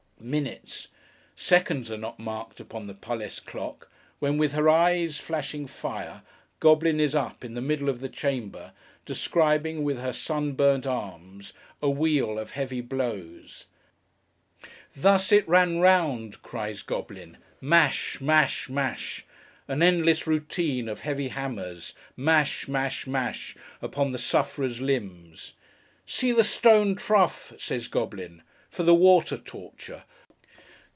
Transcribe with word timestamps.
Minutes! 0.23 0.87
Seconds 1.35 1.89
are 1.89 1.97
not 1.97 2.19
marked 2.19 2.59
upon 2.59 2.85
the 2.85 2.93
Palace 2.93 3.39
clock, 3.39 3.89
when, 4.19 4.37
with 4.37 4.51
her 4.51 4.69
eyes 4.69 5.17
flashing 5.17 5.65
fire, 5.65 6.21
Goblin 6.59 6.99
is 6.99 7.15
up, 7.15 7.43
in 7.43 7.55
the 7.55 7.59
middle 7.61 7.89
of 7.89 8.01
the 8.01 8.07
chamber, 8.07 8.71
describing, 9.03 9.83
with 9.83 9.97
her 9.97 10.13
sunburnt 10.13 10.85
arms, 10.85 11.53
a 11.81 11.89
wheel 11.89 12.37
of 12.37 12.51
heavy 12.51 12.81
blows. 12.81 13.65
Thus 14.95 15.31
it 15.31 15.49
ran 15.49 15.79
round! 15.79 16.43
cries 16.43 16.83
Goblin. 16.83 17.37
Mash, 17.59 18.21
mash, 18.21 18.69
mash! 18.69 19.25
An 19.67 19.81
endless 19.81 20.27
routine 20.27 20.87
of 20.87 20.99
heavy 20.99 21.29
hammers. 21.29 21.95
Mash, 22.15 22.67
mash, 22.67 23.07
mash! 23.07 23.57
upon 23.81 24.11
the 24.11 24.19
sufferer's 24.19 24.79
limbs. 24.81 25.53
See 26.05 26.31
the 26.31 26.43
stone 26.43 26.93
trough! 26.93 27.53
says 27.57 27.87
Goblin. 27.87 28.43
For 28.69 28.83
the 28.83 28.95
water 28.95 29.35
torture! 29.37 30.03